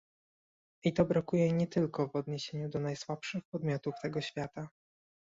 [0.83, 4.69] I to brakuje nie tylko w odniesieniu do najsłabszych podmiotów tego świata